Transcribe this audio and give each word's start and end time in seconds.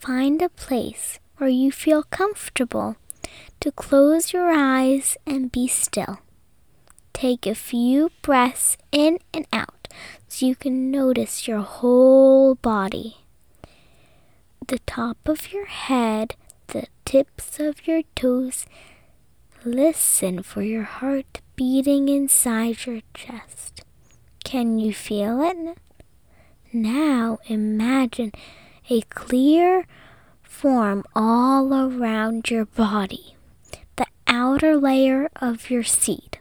Find 0.00 0.40
a 0.40 0.48
place 0.48 1.18
where 1.36 1.50
you 1.50 1.70
feel 1.70 2.04
comfortable 2.04 2.96
to 3.60 3.70
close 3.70 4.32
your 4.32 4.50
eyes 4.50 5.18
and 5.26 5.52
be 5.52 5.68
still. 5.68 6.20
Take 7.12 7.46
a 7.46 7.54
few 7.54 8.10
breaths 8.22 8.78
in 8.92 9.18
and 9.34 9.46
out 9.52 9.88
so 10.26 10.46
you 10.46 10.56
can 10.56 10.90
notice 10.90 11.46
your 11.46 11.60
whole 11.60 12.54
body. 12.54 13.18
The 14.66 14.78
top 14.86 15.18
of 15.28 15.52
your 15.52 15.66
head, 15.66 16.34
the 16.68 16.86
tips 17.04 17.60
of 17.60 17.86
your 17.86 18.00
toes. 18.16 18.64
Listen 19.66 20.42
for 20.42 20.62
your 20.62 20.84
heart 20.84 21.42
beating 21.56 22.08
inside 22.08 22.86
your 22.86 23.02
chest. 23.12 23.84
Can 24.44 24.78
you 24.78 24.94
feel 24.94 25.42
it? 25.42 25.76
Now 26.72 27.38
imagine 27.48 28.32
a 28.88 29.02
clear 29.02 29.86
form 30.42 31.04
all 31.14 31.72
around 31.72 32.50
your 32.50 32.64
body, 32.64 33.36
the 33.96 34.06
outer 34.26 34.76
layer 34.76 35.28
of 35.36 35.70
your 35.70 35.84
seed. 35.84 36.38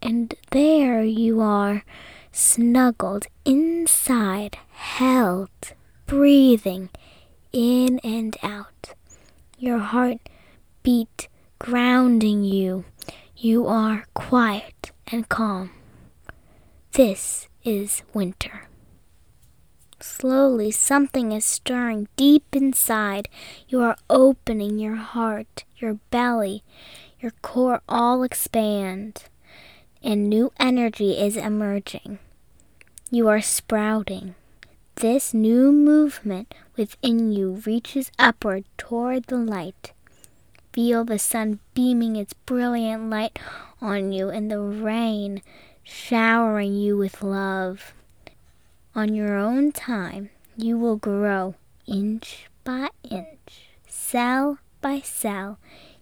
And 0.00 0.34
there 0.50 1.02
you 1.02 1.40
are, 1.40 1.84
snuggled 2.32 3.26
inside, 3.44 4.58
held, 4.72 5.50
breathing 6.06 6.90
in 7.52 7.98
and 8.00 8.36
out. 8.42 8.94
Your 9.58 9.78
heart 9.78 10.18
beat 10.82 11.28
grounding 11.58 12.42
you. 12.42 12.84
You 13.36 13.66
are 13.66 14.06
quiet 14.14 14.90
and 15.06 15.28
calm. 15.28 15.70
This 16.92 17.48
is 17.64 18.02
winter. 18.12 18.68
Slowly, 20.02 20.70
something 20.70 21.32
is 21.32 21.44
stirring 21.44 22.08
deep 22.16 22.44
inside. 22.52 23.28
You 23.68 23.82
are 23.82 23.96
opening 24.10 24.78
your 24.78 24.96
heart, 24.96 25.64
your 25.78 25.94
belly, 26.10 26.62
your 27.20 27.32
core 27.42 27.82
all 27.88 28.22
expand 28.22 29.24
and 30.02 30.28
new 30.28 30.52
energy 30.58 31.12
is 31.12 31.36
emerging. 31.36 32.18
You 33.10 33.28
are 33.28 33.40
sprouting. 33.40 34.34
This 34.96 35.32
new 35.32 35.72
movement 35.72 36.54
within 36.76 37.32
you 37.32 37.62
reaches 37.64 38.10
upward 38.18 38.64
toward 38.76 39.24
the 39.24 39.38
light. 39.38 39.92
Feel 40.72 41.04
the 41.04 41.18
sun 41.18 41.60
beaming 41.74 42.16
its 42.16 42.32
brilliant 42.32 43.10
light 43.10 43.38
on 43.80 44.12
you 44.12 44.30
and 44.30 44.50
the 44.50 44.60
rain 44.60 45.42
showering 45.82 46.74
you 46.74 46.96
with 46.96 47.22
love. 47.22 47.94
On 48.94 49.14
your 49.14 49.38
own 49.38 49.72
time, 49.72 50.28
you 50.54 50.76
will 50.76 50.96
grow 50.96 51.54
inch 51.86 52.46
by 52.62 52.90
inch, 53.02 53.70
cell 53.88 54.58
by 54.82 55.00
cell. 55.00 55.58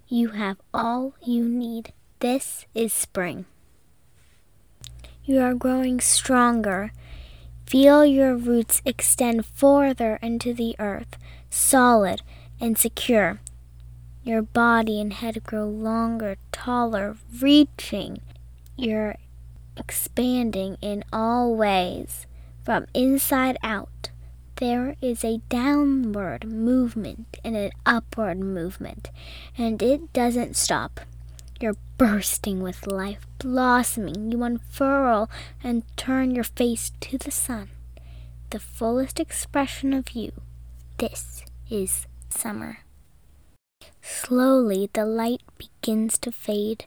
You 0.09 0.31
have 0.31 0.57
all 0.75 1.15
you 1.23 1.45
need. 1.45 1.93
This 2.19 2.67
is 2.75 2.93
spring. 2.93 3.45
You 5.25 5.39
are 5.39 5.55
growing 5.55 6.01
stronger. 6.01 6.93
Feel 7.65 8.05
your 8.05 8.37
roots 8.37 8.83
extend 8.85 9.47
farther 9.47 10.19
into 10.21 10.53
the 10.53 10.75
earth, 10.81 11.17
solid 11.49 12.23
and 12.61 12.77
secure. 12.77 13.39
Your 14.25 14.43
body 14.43 15.01
and 15.01 15.13
head 15.13 15.45
grow 15.45 15.69
longer, 15.69 16.39
taller, 16.51 17.17
reaching. 17.41 18.21
You're 18.77 19.15
expanding 19.77 20.77
in 20.83 21.05
all 21.13 21.55
ways, 21.55 22.27
from 22.65 22.87
inside 22.95 23.57
out. 23.63 24.11
There 24.57 24.95
is 25.01 25.25
a 25.25 25.41
downward 25.49 26.47
movement 26.47 27.39
and 27.43 27.57
an 27.57 27.71
upward 27.87 28.39
movement, 28.41 29.11
and 29.57 29.83
it 29.83 30.13
doesn't 30.13 30.57
stop. 30.57 31.01
You're 31.61 31.77
bursting 31.97 32.63
with 32.63 32.87
life, 32.87 33.27
blossoming. 33.39 34.31
You 34.33 34.43
unfurl 34.43 35.31
and 35.63 35.85
turn 35.97 36.35
your 36.35 36.45
face 36.45 36.93
to 37.01 37.19
the 37.19 37.31
sun, 37.31 37.69
the 38.51 38.59
fullest 38.59 39.19
expression 39.19 39.93
of 39.93 40.11
you. 40.11 40.33
This 40.99 41.43
is 41.71 42.07
summer. 42.29 42.81
Slowly, 44.03 44.91
the 44.93 45.07
light 45.07 45.43
begins 45.57 46.19
to 46.19 46.33
fade, 46.33 46.85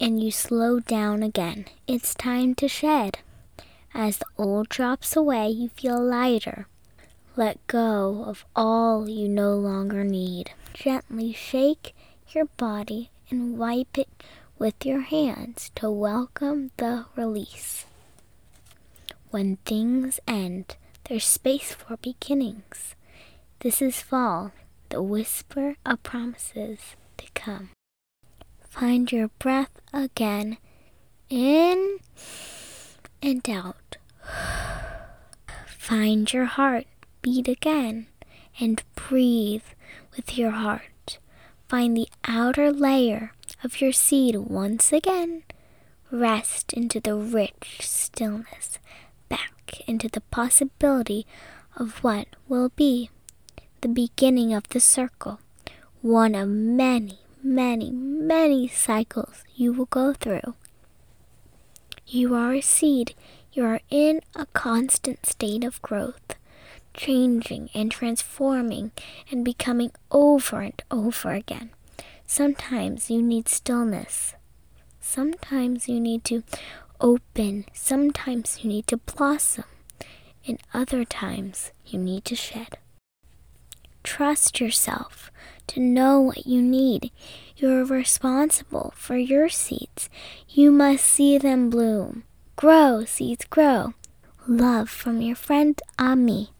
and 0.00 0.22
you 0.22 0.30
slow 0.30 0.80
down 0.80 1.22
again. 1.22 1.66
It's 1.86 2.14
time 2.14 2.54
to 2.56 2.68
shed. 2.68 3.18
As 3.94 4.18
the 4.18 4.26
old 4.38 4.68
drops 4.68 5.16
away, 5.16 5.48
you 5.48 5.68
feel 5.68 6.02
lighter. 6.02 6.66
Let 7.36 7.66
go 7.66 8.24
of 8.26 8.44
all 8.56 9.08
you 9.08 9.28
no 9.28 9.54
longer 9.54 10.02
need. 10.04 10.52
Gently 10.72 11.32
shake 11.32 11.94
your 12.28 12.46
body 12.56 13.10
and 13.30 13.58
wipe 13.58 13.98
it 13.98 14.08
with 14.58 14.86
your 14.86 15.00
hands 15.00 15.70
to 15.74 15.90
welcome 15.90 16.70
the 16.76 17.06
release. 17.16 17.84
When 19.30 19.56
things 19.64 20.20
end, 20.26 20.76
there's 21.04 21.24
space 21.24 21.74
for 21.74 21.96
beginnings. 21.96 22.94
This 23.60 23.82
is 23.82 24.00
fall, 24.00 24.52
the 24.88 25.02
whisper 25.02 25.76
of 25.84 26.02
promises 26.02 26.78
to 27.18 27.26
come. 27.34 27.70
Find 28.68 29.10
your 29.10 29.28
breath 29.38 29.80
again, 29.92 30.58
in 31.28 31.98
and 33.22 33.48
out. 33.48 33.76
Find 35.92 36.32
your 36.32 36.46
heart 36.46 36.86
beat 37.20 37.48
again 37.48 38.06
and 38.58 38.82
breathe 38.94 39.68
with 40.16 40.38
your 40.38 40.52
heart 40.52 41.18
find 41.68 41.94
the 41.94 42.08
outer 42.24 42.72
layer 42.72 43.32
of 43.62 43.78
your 43.82 43.92
seed 43.92 44.34
once 44.36 44.90
again. 44.90 45.42
Rest 46.10 46.72
into 46.72 46.98
the 46.98 47.14
rich 47.14 47.80
stillness, 47.82 48.78
back 49.28 49.82
into 49.86 50.08
the 50.08 50.22
possibility 50.22 51.26
of 51.76 52.02
what 52.02 52.26
will 52.48 52.70
be 52.70 53.10
the 53.82 53.88
beginning 53.88 54.54
of 54.54 54.66
the 54.70 54.80
circle, 54.80 55.40
one 56.00 56.34
of 56.34 56.48
many, 56.48 57.18
many, 57.42 57.90
many 57.90 58.66
cycles 58.66 59.44
you 59.54 59.74
will 59.74 59.90
go 60.00 60.14
through. 60.14 60.54
You 62.06 62.34
are 62.34 62.54
a 62.54 62.62
seed, 62.62 63.14
you 63.52 63.64
are 63.64 63.80
in 63.90 64.20
a 64.34 64.46
constant 64.46 65.26
state 65.26 65.64
of 65.64 65.82
growth 65.82 66.36
changing 66.94 67.70
and 67.74 67.90
transforming 67.90 68.92
and 69.30 69.44
becoming 69.44 69.92
over 70.10 70.60
and 70.60 70.82
over 70.90 71.30
again. 71.30 71.70
Sometimes 72.26 73.10
you 73.10 73.22
need 73.22 73.48
stillness. 73.48 74.34
Sometimes 75.00 75.88
you 75.88 76.00
need 76.00 76.24
to 76.24 76.42
open. 77.00 77.66
Sometimes 77.72 78.62
you 78.62 78.70
need 78.70 78.86
to 78.88 78.96
blossom. 78.98 79.64
And 80.46 80.58
other 80.74 81.04
times 81.04 81.72
you 81.86 81.98
need 81.98 82.24
to 82.26 82.36
shed. 82.36 82.78
Trust 84.02 84.60
yourself 84.60 85.30
to 85.68 85.80
know 85.80 86.20
what 86.20 86.46
you 86.46 86.60
need. 86.60 87.12
You're 87.56 87.84
responsible 87.84 88.92
for 88.96 89.16
your 89.16 89.48
seeds. 89.48 90.10
You 90.48 90.72
must 90.72 91.04
see 91.04 91.38
them 91.38 91.70
bloom. 91.70 92.24
Grow, 92.62 93.04
seeds, 93.04 93.44
grow. 93.46 93.92
Love 94.46 94.88
from 94.88 95.20
your 95.20 95.34
friend 95.34 95.82
Ami. 95.98 96.51